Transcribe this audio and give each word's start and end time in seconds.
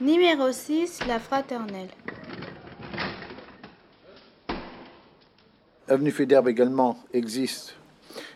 Numéro 0.00 0.52
6, 0.52 1.00
la 1.08 1.18
fraternelle. 1.18 1.88
Avenue 5.88 6.10
Fédère 6.10 6.46
également 6.46 6.98
existe 7.14 7.76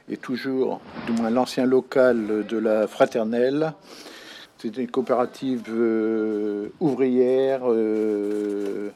et 0.09 0.17
toujours, 0.17 0.81
du 1.07 1.13
moins 1.13 1.29
l'ancien 1.29 1.67
local 1.67 2.47
de 2.49 2.57
la 2.57 2.87
fraternelle. 2.87 3.75
C'était 4.57 4.81
une 4.81 4.91
coopérative 4.91 5.65
euh, 5.69 6.71
ouvrière 6.81 7.61
euh, 7.65 8.89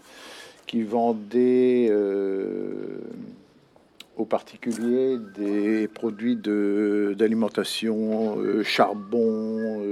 qui 0.67 0.85
vendait 0.85 1.89
euh, 1.91 2.99
aux 4.17 4.25
particuliers 4.25 5.19
des 5.37 5.87
produits 5.89 6.37
d'alimentation, 6.37 8.39
charbon, 8.63 9.83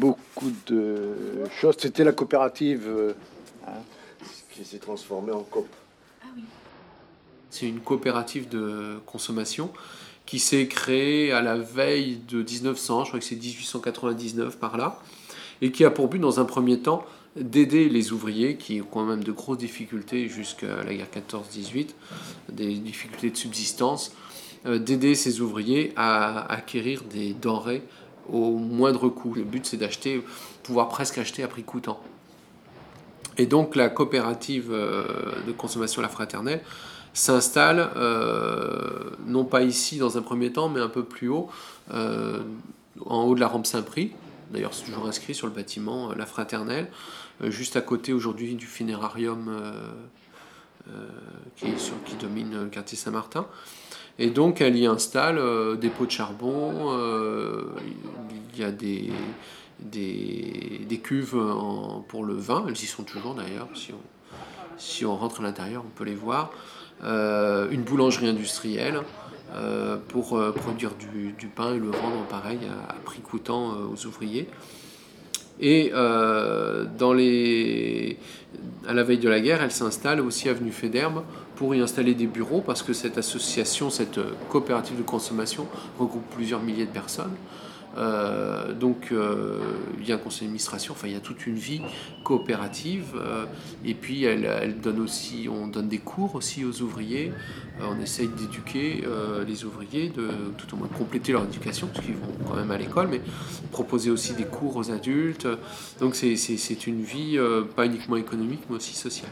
beaucoup 0.00 0.50
de 0.66 1.14
choses. 1.60 1.76
C'était 1.78 2.04
la 2.04 2.12
coopérative. 2.12 2.88
Hein, 3.66 3.72
qui 4.60 4.64
s'est 4.64 4.78
transformée 4.78 5.32
en 5.32 5.42
COP. 5.42 5.66
C'est 7.50 7.66
une 7.66 7.80
coopérative 7.80 8.48
de 8.48 8.98
consommation 9.06 9.70
qui 10.26 10.38
s'est 10.38 10.66
créée 10.66 11.32
à 11.32 11.40
la 11.40 11.56
veille 11.56 12.20
de 12.28 12.42
1900, 12.42 13.04
je 13.04 13.08
crois 13.08 13.20
que 13.20 13.24
c'est 13.24 13.36
1899 13.36 14.58
par 14.58 14.76
là, 14.76 15.00
et 15.60 15.72
qui 15.72 15.84
a 15.84 15.90
pour 15.90 16.08
but 16.08 16.18
dans 16.18 16.38
un 16.40 16.44
premier 16.44 16.78
temps 16.80 17.04
d'aider 17.36 17.88
les 17.88 18.12
ouvriers 18.12 18.56
qui 18.56 18.80
ont 18.80 18.86
quand 18.90 19.04
même 19.04 19.24
de 19.24 19.32
grosses 19.32 19.58
difficultés 19.58 20.28
jusqu'à 20.28 20.82
la 20.84 20.94
guerre 20.94 21.06
14-18, 21.32 21.88
des 22.52 22.74
difficultés 22.74 23.30
de 23.30 23.36
subsistance, 23.36 24.12
euh, 24.66 24.78
d'aider 24.78 25.14
ces 25.14 25.40
ouvriers 25.40 25.92
à 25.96 26.52
acquérir 26.52 27.02
des 27.04 27.32
denrées 27.32 27.82
au 28.32 28.56
moindre 28.56 29.08
coût. 29.08 29.34
Le 29.34 29.44
but 29.44 29.66
c'est 29.66 29.76
d'acheter, 29.76 30.22
pouvoir 30.62 30.88
presque 30.88 31.18
acheter 31.18 31.42
à 31.42 31.48
prix 31.48 31.62
coûtant. 31.62 32.00
Et 33.40 33.46
donc 33.46 33.74
la 33.74 33.88
coopérative 33.88 34.68
euh, 34.70 35.04
de 35.46 35.52
consommation 35.52 36.02
La 36.02 36.10
Fraternelle 36.10 36.60
s'installe, 37.14 37.90
euh, 37.96 39.10
non 39.26 39.44
pas 39.44 39.62
ici 39.62 39.96
dans 39.96 40.18
un 40.18 40.22
premier 40.22 40.52
temps, 40.52 40.68
mais 40.68 40.80
un 40.80 40.90
peu 40.90 41.04
plus 41.04 41.28
haut, 41.28 41.48
euh, 41.92 42.40
en 43.06 43.22
haut 43.22 43.34
de 43.34 43.40
la 43.40 43.48
rampe 43.48 43.66
Saint-Prix. 43.66 44.12
D'ailleurs, 44.50 44.74
c'est 44.74 44.84
toujours 44.84 45.06
inscrit 45.06 45.34
sur 45.34 45.46
le 45.46 45.54
bâtiment 45.54 46.12
La 46.14 46.26
Fraternelle, 46.26 46.88
juste 47.44 47.76
à 47.76 47.80
côté 47.80 48.12
aujourd'hui 48.12 48.56
du 48.56 48.66
funérarium 48.66 49.62
qui, 51.56 51.66
qui, 52.04 52.16
domine 52.16 52.64
le 52.64 52.68
quartier 52.68 52.98
Saint-Martin. 52.98 53.46
Et 54.18 54.30
donc, 54.30 54.60
elle 54.60 54.76
y 54.76 54.86
installe 54.86 55.40
des 55.78 55.88
pots 55.88 56.06
de 56.06 56.10
charbon, 56.10 56.92
il 58.52 58.60
y 58.60 58.64
a 58.64 58.70
des, 58.70 59.10
des, 59.80 61.00
cuves 61.02 61.36
pour 62.08 62.24
le 62.24 62.34
vin, 62.34 62.64
elles 62.68 62.74
y 62.74 62.86
sont 62.86 63.04
toujours 63.04 63.34
d'ailleurs, 63.34 63.68
si 63.74 63.92
on, 63.92 64.00
si 64.76 65.04
on 65.04 65.16
rentre 65.16 65.40
à 65.40 65.42
l'intérieur 65.44 65.84
on 65.86 65.90
peut 65.90 66.04
les 66.04 66.14
voir, 66.14 66.50
euh, 67.02 67.70
une 67.70 67.82
boulangerie 67.82 68.28
industrielle 68.28 69.00
euh, 69.54 69.96
pour 70.08 70.36
euh, 70.36 70.52
produire 70.52 70.90
du, 70.94 71.46
pain 71.46 71.74
et 71.74 71.78
le 71.78 71.86
vendre 71.86 72.26
pareil 72.28 72.58
à, 72.88 72.92
prix 73.04 73.20
coûtant 73.20 73.72
aux 73.90 74.06
ouvriers. 74.06 74.48
Et 75.62 75.92
dans 75.92 77.12
les... 77.12 78.16
à 78.88 78.94
la 78.94 79.02
veille 79.02 79.18
de 79.18 79.28
la 79.28 79.40
guerre, 79.40 79.62
elle 79.62 79.70
s'installe 79.70 80.20
aussi 80.22 80.48
avenue 80.48 80.72
Fédherbe 80.72 81.22
pour 81.54 81.74
y 81.74 81.80
installer 81.80 82.14
des 82.14 82.26
bureaux 82.26 82.62
parce 82.62 82.82
que 82.82 82.94
cette 82.94 83.18
association, 83.18 83.90
cette 83.90 84.20
coopérative 84.48 84.96
de 84.96 85.02
consommation 85.02 85.66
regroupe 85.98 86.24
plusieurs 86.34 86.62
milliers 86.62 86.86
de 86.86 86.90
personnes. 86.90 87.34
Euh, 87.96 88.72
donc 88.72 89.08
euh, 89.10 89.58
il 89.98 90.08
y 90.08 90.12
a 90.12 90.14
un 90.14 90.18
conseil 90.18 90.42
d'administration, 90.42 90.94
enfin 90.94 91.08
il 91.08 91.12
y 91.12 91.16
a 91.16 91.20
toute 91.20 91.46
une 91.46 91.56
vie 91.56 91.82
coopérative. 92.24 93.14
Euh, 93.16 93.46
et 93.84 93.94
puis 93.94 94.24
elle, 94.24 94.80
donne 94.80 95.00
aussi, 95.00 95.48
on 95.50 95.66
donne 95.66 95.88
des 95.88 95.98
cours 95.98 96.34
aussi 96.34 96.64
aux 96.64 96.82
ouvriers. 96.82 97.32
on 97.82 98.00
essaye 98.00 98.28
d'éduquer 98.28 99.02
les 99.46 99.64
ouvriers, 99.64 100.10
de 100.10 100.28
tout 100.56 100.74
au 100.74 100.76
moins 100.76 100.88
compléter 100.88 101.32
leur 101.32 101.44
éducation, 101.44 101.88
parce 101.92 102.04
qu'ils 102.04 102.14
vont 102.14 102.32
quand 102.46 102.56
même 102.56 102.70
à 102.70 102.78
l'école, 102.78 103.08
mais 103.08 103.20
proposer 103.70 104.10
aussi 104.10 104.34
des 104.34 104.44
cours 104.44 104.76
aux 104.76 104.90
adultes. 104.90 105.48
Donc 105.98 106.14
c'est 106.14 106.86
une 106.86 107.02
vie 107.02 107.38
pas 107.74 107.86
uniquement 107.86 108.16
économique, 108.16 108.60
mais 108.68 108.76
aussi 108.76 108.94
sociale. 108.94 109.30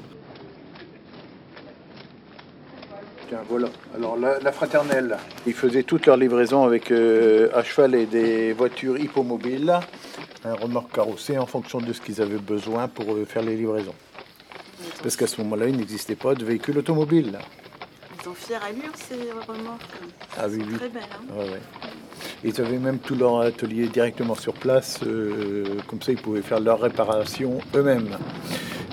Voilà. 3.48 3.68
Alors 3.94 4.16
la, 4.16 4.52
fraternelle, 4.52 5.16
ils 5.46 5.52
faisaient 5.52 5.82
toutes 5.82 6.06
leurs 6.06 6.16
livraisons 6.16 6.64
avec 6.64 6.90
euh, 6.90 7.48
à 7.54 7.62
cheval 7.62 7.94
et 7.94 8.06
des 8.06 8.52
voitures 8.52 8.98
hippomobiles, 8.98 9.78
un 10.44 10.54
remorque 10.54 10.94
carrossé 10.94 11.38
en 11.38 11.46
fonction 11.46 11.80
de 11.80 11.92
ce 11.92 12.00
qu'ils 12.00 12.20
avaient 12.22 12.38
besoin 12.38 12.88
pour 12.88 13.12
euh, 13.12 13.24
faire 13.24 13.42
les 13.42 13.56
livraisons. 13.56 13.94
Parce 15.02 15.16
qu'à 15.16 15.26
ce 15.26 15.40
moment-là, 15.42 15.66
il 15.66 15.76
n'existait 15.76 16.16
pas 16.16 16.34
de 16.34 16.44
véhicule 16.44 16.78
automobile. 16.78 17.38
Ils 18.20 18.28
ont 18.28 18.34
fière 18.34 18.62
allure 18.64 18.92
ces 18.94 19.30
remorques. 19.46 19.82
Ah 20.36 20.46
oui, 20.48 20.62
oui. 20.68 20.76
Très 20.76 20.88
belle. 20.88 21.02
Hein. 21.30 21.44
Ils 22.44 22.60
avaient 22.60 22.78
même 22.78 22.98
tout 22.98 23.14
leur 23.14 23.40
atelier 23.40 23.88
directement 23.88 24.34
sur 24.34 24.54
place, 24.54 25.00
euh, 25.04 25.64
comme 25.86 26.00
ça 26.02 26.12
ils 26.12 26.20
pouvaient 26.20 26.42
faire 26.42 26.60
leur 26.60 26.80
réparation 26.80 27.58
eux-mêmes. 27.74 28.16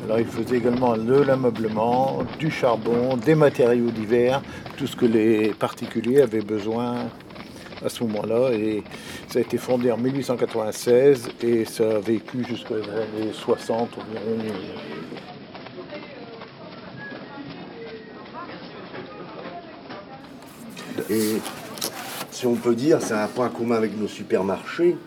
Alors 0.05 0.19
ils 0.19 0.27
faisaient 0.27 0.57
également 0.57 0.95
de 0.95 1.15
l'ameublement, 1.15 2.19
du 2.37 2.51
charbon, 2.51 3.17
des 3.17 3.33
matériaux 3.33 3.89
divers, 3.89 4.39
tout 4.77 4.85
ce 4.85 4.95
que 4.95 5.07
les 5.07 5.49
particuliers 5.49 6.21
avaient 6.21 6.43
besoin 6.43 7.07
à 7.83 7.89
ce 7.89 8.03
moment-là. 8.03 8.51
Et 8.53 8.83
ça 9.27 9.39
a 9.39 9.41
été 9.41 9.57
fondé 9.57 9.91
en 9.91 9.97
1896 9.97 11.29
et 11.41 11.65
ça 11.65 11.95
a 11.95 11.99
vécu 11.99 12.45
jusqu'aux 12.47 12.75
années 12.75 13.33
60 13.33 13.97
environ. 13.97 14.37
Et 21.09 21.41
si 22.29 22.45
on 22.45 22.53
peut 22.53 22.75
dire, 22.75 23.01
c'est 23.01 23.15
un 23.15 23.27
point 23.27 23.49
commun 23.49 23.75
avec 23.75 23.97
nos 23.99 24.07
supermarchés, 24.07 24.97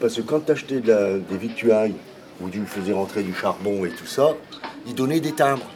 parce 0.00 0.16
que 0.16 0.22
quand 0.22 0.40
tu 0.40 0.50
achetais 0.50 0.80
des 0.80 1.38
victuailles 1.38 1.94
où 2.40 2.48
tu 2.48 2.60
faisais 2.66 2.92
rentrer 2.92 3.22
du 3.22 3.34
charbon 3.34 3.84
et 3.84 3.90
tout 3.90 4.06
ça, 4.06 4.34
ils 4.86 4.94
donnaient 4.94 5.20
des 5.20 5.32
timbres 5.32 5.66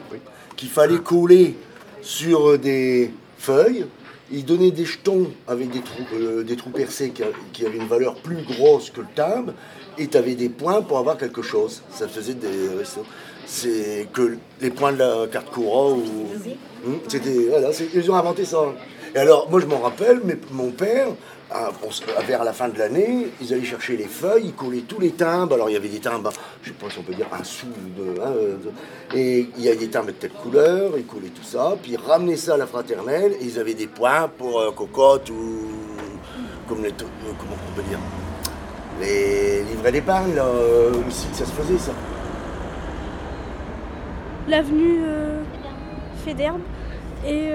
qu'il 0.56 0.68
fallait 0.68 0.98
coller 0.98 1.56
sur 2.02 2.58
des 2.58 3.10
feuilles. 3.38 3.86
Ils 4.32 4.44
donnaient 4.44 4.70
des 4.70 4.84
jetons 4.84 5.30
avec 5.46 5.70
des 5.70 5.80
trous, 5.80 6.02
euh, 6.14 6.42
des 6.42 6.56
trous 6.56 6.70
percés 6.70 7.12
qui, 7.52 7.66
avaient 7.66 7.76
une 7.76 7.86
valeur 7.86 8.14
plus 8.16 8.42
grosse 8.42 8.90
que 8.90 9.00
le 9.00 9.06
timbre, 9.14 9.52
et 9.98 10.06
tu 10.06 10.16
avais 10.16 10.34
des 10.34 10.48
points 10.48 10.80
pour 10.82 10.98
avoir 10.98 11.18
quelque 11.18 11.42
chose. 11.42 11.82
Ça 11.90 12.08
faisait 12.08 12.34
des 12.34 12.48
C'est 13.46 14.08
que 14.12 14.38
les 14.60 14.70
points 14.70 14.92
de 14.92 14.98
la 14.98 15.26
carte 15.30 15.50
courant 15.50 15.92
ou. 15.92 16.88
Hmm, 16.88 16.96
c'était. 17.08 17.48
Voilà, 17.50 17.70
ils 17.94 18.10
ont 18.10 18.14
inventé 18.14 18.44
ça. 18.44 18.58
Et 19.14 19.18
alors, 19.18 19.48
moi, 19.48 19.60
je 19.60 19.66
m'en 19.66 19.78
rappelle, 19.78 20.20
mais 20.24 20.36
mon 20.50 20.70
père, 20.70 21.06
vers 22.26 22.42
la 22.42 22.52
fin 22.52 22.68
de 22.68 22.76
l'année, 22.76 23.28
ils 23.40 23.52
allaient 23.52 23.62
chercher 23.62 23.96
les 23.96 24.06
feuilles, 24.06 24.46
ils 24.46 24.54
collaient 24.54 24.80
tous 24.80 24.98
les 24.98 25.12
timbres. 25.12 25.54
Alors, 25.54 25.70
il 25.70 25.74
y 25.74 25.76
avait 25.76 25.88
des 25.88 26.00
timbres, 26.00 26.32
je 26.62 26.70
sais 26.70 26.74
pas 26.74 26.90
si 26.90 26.98
on 26.98 27.02
peut 27.02 27.14
dire 27.14 27.28
un 27.32 27.44
sou, 27.44 27.66
de, 27.96 28.20
hein, 28.20 28.32
et 29.14 29.48
il 29.56 29.64
y 29.64 29.68
a 29.68 29.76
des 29.76 29.88
timbres 29.88 30.08
de 30.08 30.12
telle 30.12 30.32
couleur, 30.32 30.92
ils 30.96 31.06
collaient 31.06 31.28
tout 31.28 31.44
ça, 31.44 31.76
puis 31.80 31.92
ils 31.92 31.96
ramenaient 31.96 32.36
ça 32.36 32.54
à 32.54 32.56
la 32.56 32.66
fraternelle, 32.66 33.36
et 33.40 33.44
ils 33.44 33.58
avaient 33.58 33.74
des 33.74 33.86
points 33.86 34.28
pour 34.36 34.58
euh, 34.60 34.72
cocotte 34.72 35.30
ou. 35.30 35.68
Comme 36.68 36.82
les. 36.82 36.88
Euh, 36.88 37.04
comment 37.38 37.56
on 37.70 37.76
peut 37.76 37.86
dire 37.88 37.98
Les 39.00 39.62
livrets 39.62 39.92
d'épargne, 39.92 40.34
là, 40.34 40.46
aussi, 41.06 41.28
ça 41.32 41.44
se 41.44 41.52
faisait, 41.52 41.78
ça. 41.78 41.92
L'avenue 44.48 45.02
euh, 45.04 45.42
Fédherbe 46.24 46.60
et. 47.24 47.50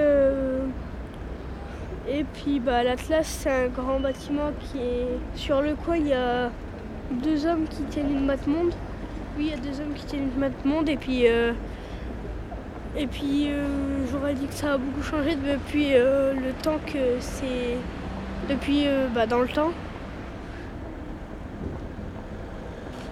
Et 2.12 2.24
puis 2.24 2.60
bah, 2.60 2.84
l'Atlas, 2.84 3.28
c'est 3.28 3.66
un 3.66 3.68
grand 3.68 4.00
bâtiment 4.00 4.52
qui 4.60 4.80
est 4.80 5.08
sur 5.36 5.62
le 5.62 5.76
coin. 5.76 5.98
Il 5.98 6.08
y 6.08 6.14
a 6.14 6.50
deux 7.12 7.46
hommes 7.46 7.68
qui 7.68 7.84
tiennent 7.84 8.12
une 8.12 8.26
mat 8.26 8.48
monde. 8.48 8.74
Oui, 9.38 9.46
il 9.46 9.52
y 9.52 9.54
a 9.54 9.58
deux 9.58 9.80
hommes 9.80 9.94
qui 9.94 10.06
tiennent 10.06 10.32
une 10.34 10.40
mat 10.40 10.66
monde. 10.66 10.90
Et 10.90 10.98
puis, 10.98 11.28
euh, 11.28 11.54
et 12.98 13.06
puis 13.06 13.52
euh, 13.52 14.08
j'aurais 14.12 14.34
dit 14.34 14.48
que 14.48 14.54
ça 14.56 14.74
a 14.74 14.78
beaucoup 14.78 15.04
changé 15.04 15.36
depuis 15.36 15.94
euh, 15.94 16.34
le 16.34 16.52
temps 16.64 16.80
que 16.86 17.20
c'est. 17.20 17.78
Depuis 18.50 18.88
bah, 19.14 19.28
dans 19.28 19.42
le 19.42 19.48
temps. 19.48 19.72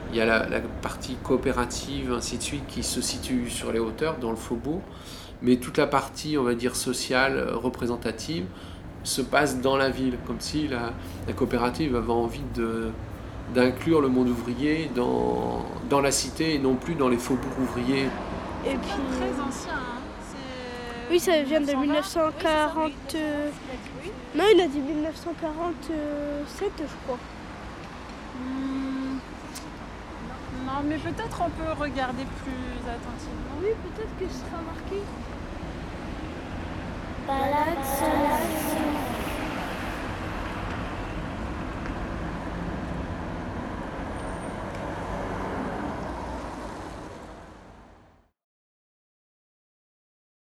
Il 0.10 0.18
y 0.18 0.22
a 0.22 0.26
la, 0.26 0.48
la, 0.48 0.62
partie 0.82 1.16
coopérative, 1.22 2.12
ainsi 2.14 2.38
de 2.38 2.42
suite, 2.42 2.66
qui 2.66 2.82
se 2.82 3.02
situe 3.02 3.50
sur 3.52 3.72
les 3.72 3.78
hauteurs, 3.78 4.18
dans 4.18 4.32
le 4.32 4.36
faubourg. 4.38 4.82
Mais 5.44 5.58
toute 5.58 5.78
la 5.78 5.86
partie, 5.86 6.38
on 6.40 6.44
va 6.44 6.56
dire, 6.56 6.76
sociale, 6.76 7.50
représentative, 7.54 8.46
se 9.08 9.22
passe 9.22 9.62
dans 9.62 9.78
la 9.78 9.90
ville, 9.90 10.18
comme 10.26 10.40
si 10.40 10.68
la, 10.68 10.94
coopérative 11.34 11.96
avait 11.96 12.12
envie 12.12 12.44
de, 12.56 12.90
d'inclure 13.54 14.02
le 14.02 14.10
monde 14.10 14.30
ouvrier 14.30 14.92
dans, 14.96 15.66
dans 15.90 16.02
la 16.02 16.12
cité 16.12 16.56
et 16.56 16.60
non 16.60 16.76
plus 16.76 16.96
dans 16.96 17.10
les 17.10 17.18
faubourgs 17.18 17.60
ouvriers. 17.60 18.08
Et 18.66 18.76
puis 18.76 19.00
très 19.18 19.42
ancien. 19.42 19.74
Hein. 19.74 19.98
Oui, 21.10 21.20
ça 21.20 21.42
vient 21.42 21.62
de 21.62 21.74
1940. 21.74 22.92
Euh, 23.16 23.50
non, 24.36 24.44
il 24.54 24.60
a 24.60 24.68
dit 24.68 24.80
1947, 24.80 26.72
je 26.80 26.84
crois. 27.06 27.18
Hmm. 28.36 29.20
Non, 30.66 30.84
mais 30.86 30.98
peut-être 30.98 31.42
on 31.42 31.50
peut 31.50 31.72
regarder 31.80 32.26
plus 32.44 32.82
attentivement. 32.84 33.56
Oui, 33.62 33.70
peut-être 33.84 34.20
que 34.20 34.28
ce 34.28 34.40
sera 34.40 34.62
marqué. 34.62 35.02
Balade 37.26 38.77